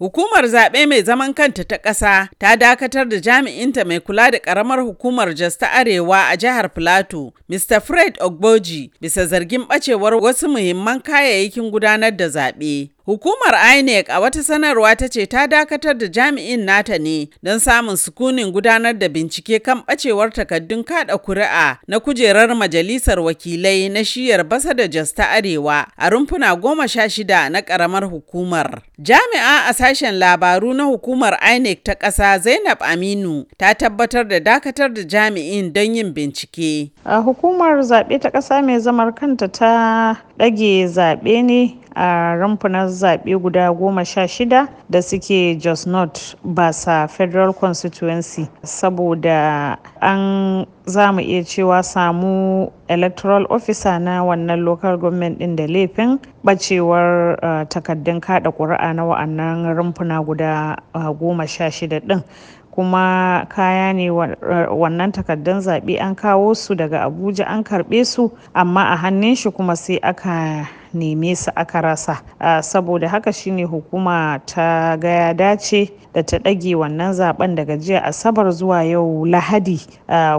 Hukumar 0.00 0.44
zaɓe 0.48 0.86
mai 0.86 1.02
zaman 1.02 1.34
kanta 1.34 1.64
ta 1.64 1.76
ƙasa 1.78 2.28
ta 2.38 2.56
dakatar 2.56 3.08
da 3.08 3.16
jami'inta 3.20 3.84
mai 3.84 4.00
kula 4.00 4.30
da 4.30 4.38
ƙaramar 4.38 4.80
hukumar 4.80 5.34
Jos 5.36 5.56
ta 5.58 5.66
Arewa 5.66 6.28
a 6.32 6.36
jihar 6.36 6.70
Filato, 6.74 7.32
Mr. 7.50 7.80
Fred 7.82 8.16
Ogboji, 8.20 8.90
bisa 9.00 9.26
zargin 9.26 9.66
ɓacewar 9.68 10.14
wasu 10.22 10.48
muhimman 10.48 11.00
kayayyakin 11.02 11.70
gudanar 11.70 12.16
da 12.16 12.28
zaɓe. 12.28 12.88
Hukumar 13.06 13.76
INEC 13.78 14.10
a 14.10 14.20
wata 14.20 14.42
sanarwa 14.42 14.96
ta 14.96 15.08
ce 15.08 15.26
ta 15.26 15.46
dakatar 15.46 15.94
da 15.98 16.06
jami'in 16.06 16.64
nata 16.64 16.98
ne 16.98 17.28
don 17.42 17.58
samun 17.58 17.96
sukunin 17.96 18.52
gudanar 18.52 18.92
da 18.98 19.08
bincike 19.08 19.58
kan 19.62 19.78
ɓacewar 19.88 20.30
takaddun 20.32 20.84
kada 20.84 21.16
kuri'a 21.18 21.78
na 21.88 22.00
kujerar 22.00 22.54
majalisar 22.56 23.20
wakilai 23.20 23.88
na 23.88 24.04
shiyar 24.04 24.44
basa 24.44 24.74
da 24.74 24.86
Jos 24.88 25.12
ta 25.14 25.24
Arewa 25.30 25.86
a 25.96 26.10
rumfuna 26.10 26.54
goma 26.56 26.88
sha 26.88 27.08
shida 27.08 27.48
na 27.50 27.60
ƙaramar 27.62 28.04
hukumar. 28.04 28.82
Jami'a 28.98 29.68
a 29.68 29.74
sashen 29.74 30.18
labaru 30.18 30.74
na 30.74 30.84
hukumar 30.84 31.38
INEC 31.56 31.82
ta 31.84 31.94
ƙasa 31.94 32.38
Zainab 32.38 32.78
Aminu 32.82 33.46
ta 33.58 33.72
tabbatar 33.74 34.28
da 34.28 34.40
dakatar 34.40 34.92
da 34.94 35.02
jami'in 35.02 35.72
don 35.72 35.94
yin 35.94 36.12
bincike. 36.12 36.90
A 37.04 37.22
hukumar 37.22 37.80
zaɓe 37.80 38.20
ta 38.20 38.28
ƙasa 38.30 38.62
mai 38.62 38.76
zamar 38.78 39.14
kanta 39.14 39.48
ta 39.48 40.20
ɗage 40.38 40.84
zaɓe 40.86 41.42
ne 41.44 41.80
a 41.96 42.36
rumfunan 42.38 42.88
zaɓe 42.88 43.36
guda 43.40 43.72
goma 43.72 44.04
sha 44.04 44.26
shida 44.26 44.68
da 44.90 45.00
suke 45.02 45.58
Jos 45.58 45.86
North 45.86 46.34
Basa 46.44 47.08
Federal 47.10 47.52
Constituency. 47.52 48.48
Saboda 48.64 49.76
an 50.00 50.66
za 50.86 51.12
mu 51.12 51.20
iya 51.20 51.42
cewa 51.44 51.82
samu 51.82 52.70
electoral 52.88 53.46
officer 53.50 53.98
na 54.00 54.22
wannan 54.24 54.64
local 54.64 54.96
government 54.96 55.38
ɗin 55.38 55.56
da 55.56 55.66
laifin 55.66 56.18
ɓacewar 56.44 57.36
uh, 57.42 57.64
takaddun 57.68 58.20
kaɗa 58.20 58.50
ƙuri'a 58.52 58.94
na 58.94 59.04
wa'annan 59.04 59.74
rumfuna 59.76 60.24
guda 60.24 60.76
goma 61.18 61.46
sha 61.46 61.70
shida 61.70 62.00
ɗin. 62.00 62.22
Kuma 62.70 63.46
kaya 63.50 63.92
ne 63.92 64.10
wannan 64.10 65.12
takardun 65.12 65.58
zaɓe 65.60 65.98
an 66.00 66.14
kawo 66.14 66.54
su 66.54 66.74
daga 66.74 67.02
abuja 67.10 67.44
an 67.46 67.64
karɓe 67.64 68.06
su 68.06 68.30
amma 68.54 68.82
a 68.94 68.96
hannun 68.96 69.34
shi 69.36 69.50
kuma 69.50 69.76
sai 69.76 69.98
aka 70.02 70.68
neme 70.94 71.36
su 71.36 71.50
aka 71.56 71.80
rasa. 71.80 72.20
Saboda 72.62 73.08
haka 73.08 73.32
shine 73.32 73.64
hukuma 73.64 74.40
ta 74.46 74.96
gaya 74.96 75.34
dace 75.34 75.90
da 76.14 76.22
ta 76.22 76.38
ɗage 76.38 76.74
wannan 76.76 77.12
zaɓen 77.12 77.54
daga 77.54 77.76
jiya 77.76 78.00
asabar 78.04 78.50
zuwa 78.52 78.84
yau 78.84 79.24
lahadi. 79.26 79.80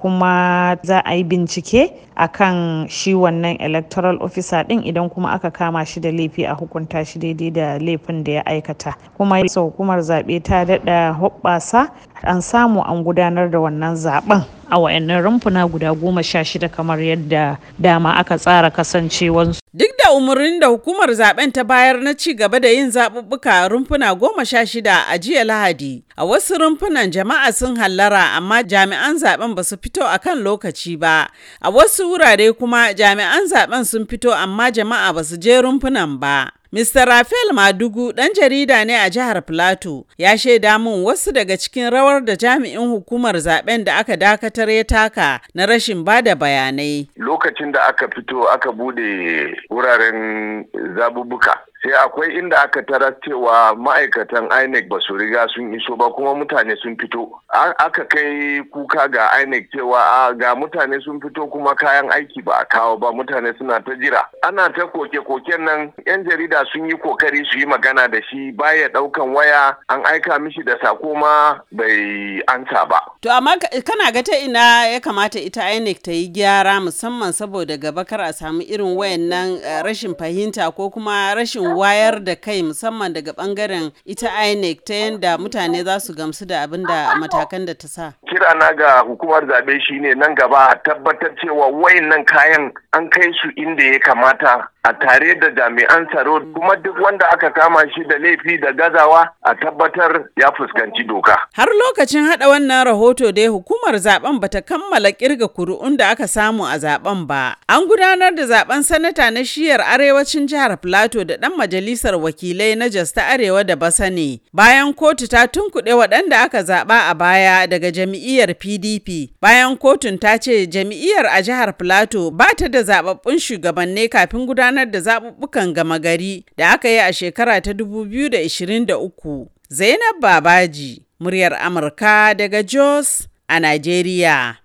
Kuma 0.00 0.76
za 0.82 0.98
a 1.04 1.14
yi 1.14 1.24
bincike 1.24 1.92
akan 2.16 2.88
shi 2.88 3.14
wannan 3.14 3.56
electoral 3.60 4.18
officer 4.22 4.64
ɗin 4.68 4.84
idan 4.86 5.08
kuma 5.10 5.32
aka 5.32 5.50
kama 5.50 5.84
shi 5.84 6.00
da 6.00 6.10
laifi 6.10 6.44
a 6.46 6.54
hukunta 6.54 7.04
shi 7.06 7.18
daidai 7.18 7.50
da 7.52 7.78
laifin 7.78 8.24
da 8.24 8.32
ya 8.32 8.42
aikata. 8.46 8.94
Kuma 9.16 9.38
hukumar 9.38 9.98
zaɓe 10.00 10.42
ta 10.42 10.64
daɗa 10.64 11.14
hoɓɓasa. 11.20 11.88
An 12.24 12.40
samu 12.40 12.80
an 12.86 13.02
gudanar 13.04 13.50
da 13.50 13.58
wannan 13.58 13.94
zaɓen 13.96 14.44
a 14.72 14.78
wayannan 14.80 15.22
rumfuna 15.22 15.68
guda 15.68 15.92
goma 15.94 16.22
sha 16.22 16.44
shida 16.44 16.68
kamar 16.68 16.98
yadda 17.02 17.58
dama 17.78 18.16
aka 18.16 18.38
tsara 18.38 18.70
kasancewansu. 18.70 19.60
Duk 19.74 19.88
da 20.04 20.12
umarnin 20.12 20.60
da 20.60 20.66
hukumar 20.66 21.10
zaɓen 21.12 21.52
ta 21.52 21.64
bayar 21.64 22.00
na 22.00 22.14
ci 22.14 22.34
gaba 22.34 22.60
da 22.60 22.68
yin 22.68 22.88
zaɓuɓɓuka 22.90 23.68
rumfuna 23.68 24.14
goma 24.14 24.44
sha 24.44 24.64
shida 24.66 25.04
a 25.08 25.18
jiya 25.18 25.44
Lahadi, 25.44 26.02
a 26.16 26.24
wasu 26.24 26.54
rumfunan 26.58 27.10
jama'a 27.12 27.52
sun 27.52 27.76
hallara 27.76 28.32
amma 28.36 28.62
jami'an 28.64 29.16
zaɓen 29.20 29.54
ba 29.54 29.62
su 29.64 29.76
fito 29.76 30.02
a 30.08 30.18
kan 30.18 30.38
lokaci 30.40 30.96
ba. 30.98 31.28
A 31.60 31.70
wasu 31.70 32.08
wurare 32.08 32.52
kuma 32.56 32.94
jami'an 32.94 33.44
zaɓen 33.52 33.84
sun 33.84 34.06
fito 34.06 34.32
amma 34.32 34.70
jama'a 34.72 35.12
ba 35.14 35.22
su 35.24 35.36
je 35.36 35.60
rumfunan 35.60 36.18
ba. 36.18 36.48
Mr. 36.72 37.04
Rafael 37.06 37.52
Madugu 37.52 38.12
ɗan 38.12 38.32
jarida 38.34 38.84
ne 38.84 38.96
a 38.96 39.10
jihar 39.10 39.42
Plateau 39.42 40.06
ya 40.18 40.38
shaida 40.38 40.78
min 40.78 41.04
wasu 41.04 41.32
daga 41.32 41.56
cikin 41.56 41.90
rawar 41.90 42.24
da 42.24 42.32
jami'in 42.36 42.88
hukumar 42.88 43.34
zaɓen 43.36 43.84
da 43.84 43.96
aka 43.98 44.16
dakatar 44.16 44.70
ya 44.70 44.84
taka 44.84 45.40
na 45.54 45.66
rashin 45.66 46.02
ba 46.04 46.22
da 46.22 46.34
bayanai. 46.34 47.08
Lokacin 47.18 47.72
da 47.72 47.86
aka 47.88 48.08
fito 48.08 48.48
aka 48.48 48.70
buɗe 48.72 49.52
wuraren 49.70 50.64
zabubuka 50.96 51.60
sai 51.82 51.92
akwai 52.04 52.38
inda 52.38 52.62
aka 52.62 52.82
tarar 52.82 53.14
cewa 53.24 53.74
ma'aikatan 53.76 54.46
INEC 54.64 54.88
ba 54.88 54.98
su 55.06 55.16
riga 55.18 55.46
sun 55.54 55.74
iso 55.74 55.96
ba 55.96 56.10
kuma 56.14 56.34
mutane 56.34 56.76
sun 56.82 56.96
fito. 56.96 57.26
Aka 57.50 58.04
kai 58.04 58.62
kuka 58.70 59.08
ga 59.08 59.26
INEC 59.42 59.66
cewa 59.72 60.32
ga 60.38 60.54
mutane 60.54 61.02
sun 61.02 61.20
fito 61.20 61.46
kuma 61.50 61.74
kayan 61.74 62.10
aiki 62.14 62.42
ba 62.44 62.60
a 62.60 62.64
kawo 62.64 62.96
ba 62.96 63.10
mutane 63.12 63.50
suna 63.58 63.80
ta 63.82 63.92
jira. 63.98 64.22
Ana 64.46 64.70
ta 64.70 64.86
koke-koken 64.86 65.60
nan 65.66 65.92
yan 66.06 66.22
jarida 66.24 66.62
sun 66.72 66.86
yi 66.88 66.94
ƙoƙari 66.94 67.42
su 67.50 67.58
yi 67.58 67.66
magana 67.66 68.06
da 68.08 68.20
shi 68.30 68.52
baya 68.52 68.88
ɗaukan 68.88 69.34
waya 69.34 69.76
an 69.88 70.02
aika 70.06 70.38
mishi 70.38 70.62
da 70.62 70.78
sako 70.82 71.14
ma 71.14 71.58
bai 71.72 72.42
ansa 72.46 72.86
ba. 72.88 73.00
To 73.22 73.30
amma 73.30 73.58
kana 73.58 74.12
ga 74.12 74.22
ta 74.22 74.36
ina 74.38 74.86
ya 74.86 75.00
kamata 75.00 75.40
ita 75.42 75.62
INEC 75.74 75.98
ta 76.02 76.12
yi 76.12 76.28
gyara 76.30 76.78
musamman 76.80 77.32
saboda 77.34 77.74
gaba 77.76 78.04
kar 78.04 78.20
a 78.20 78.32
samu 78.32 78.62
irin 78.62 78.94
wayannan 78.94 79.58
rashin 79.82 80.14
fahimta 80.14 80.70
ko 80.74 80.90
kuma 80.90 81.34
rashin 81.34 81.71
wayar 81.76 82.20
da 82.24 82.34
kai 82.36 82.62
musamman 82.62 83.12
daga 83.12 83.32
ɓangaren 83.32 83.92
ita 84.04 84.28
INEC 84.46 84.84
ta 84.84 84.94
yadda 84.94 85.38
mutane 85.38 85.84
za 85.84 86.00
su 86.00 86.14
gamsu 86.14 86.46
da 86.46 86.62
abin 86.62 86.86
da 86.86 87.14
matakan 87.20 87.66
da 87.66 87.74
ta 87.74 87.88
sa. 87.88 88.12
Kira 88.28 88.54
na 88.58 88.72
ga 88.72 89.00
hukumar 89.06 89.42
zaɓe 89.46 89.80
shine 89.80 90.14
nan 90.14 90.34
gaba 90.34 90.58
a 90.70 90.76
tabbatar 90.84 91.34
cewa 91.40 91.66
wayannan 91.72 92.24
kayan 92.26 92.72
an 92.92 93.08
kai 93.10 93.32
su 93.40 93.48
inda 93.56 93.84
ya 93.84 93.98
kamata 93.98 94.68
a 94.84 94.92
tare 94.94 95.34
da 95.40 95.48
jami'an 95.50 96.06
tsaro 96.10 96.40
kuma 96.54 96.76
duk 96.76 96.96
wanda 97.04 97.26
aka 97.32 97.50
kama 97.50 97.80
shi 97.94 98.02
da 98.08 98.18
laifi 98.18 98.58
da 98.60 98.72
gazawa 98.72 99.28
a 99.42 99.54
tabbatar 99.54 100.24
ya 100.36 100.50
fuskanci 100.56 101.04
doka. 101.06 101.36
Har 101.54 101.68
lokacin 101.82 102.24
hada 102.24 102.48
wannan 102.48 102.84
rahoto 102.84 103.32
dai 103.32 103.46
hukumar 103.46 103.94
zaɓen 103.94 104.40
bata 104.40 104.60
kammala 104.62 105.10
ƙirga 105.12 105.48
kuri'un 105.48 105.96
da 105.96 106.10
aka 106.10 106.26
samu 106.28 106.64
a 106.66 106.76
zaɓen 106.78 107.26
ba. 107.26 107.56
An 107.68 107.86
gudanar 107.88 108.34
da 108.34 108.42
zaɓen 108.42 108.82
sanata 108.82 109.30
na 109.30 109.40
shiyar 109.44 109.80
arewacin 109.80 110.48
jihar 110.48 110.76
Plateau 110.82 111.24
da 111.24 111.36
dan 111.36 111.52
majalisar 111.62 112.16
wakilai 112.16 112.74
na 112.76 112.88
Jos 112.88 113.12
ta 113.12 113.26
Arewa 113.26 113.64
da 113.64 113.76
Basane. 113.76 114.40
Bayan 114.52 114.94
kotu 114.94 115.28
ta 115.28 115.46
tunkuɗe 115.48 115.92
waɗanda 115.92 116.40
aka 116.42 116.62
zaɓa 116.62 116.98
a 117.10 117.14
baya 117.14 117.66
daga 117.66 117.90
jam'iyyar 117.90 118.54
PDP. 118.54 119.30
Bayan 119.42 119.76
kotun 119.76 120.18
ta 120.18 120.38
ce 120.38 120.66
jam'iyyar 120.66 121.26
a 121.26 121.42
jihar 121.42 121.72
Plateau 121.78 122.30
ba 122.30 122.46
ta 122.58 122.68
da 122.68 122.82
zababbun 122.82 123.38
shugabanni 123.38 124.08
kafin 124.08 124.46
gudanar 124.46 124.86
da 124.90 124.98
zaɓuɓɓukan 124.98 125.72
gama 125.72 125.98
gari 125.98 126.44
da 126.58 126.70
aka 126.74 126.88
yi 126.88 126.98
a 126.98 127.12
shekara 127.12 127.60
ta 127.60 127.70
2023. 127.72 129.46
Zainab 129.70 130.20
Babaji, 130.20 131.02
muryar 131.20 131.54
Amurka 131.54 132.34
daga 132.34 132.62
Jos 132.62 133.28
a 133.48 133.60
Najeriya. 133.60 134.61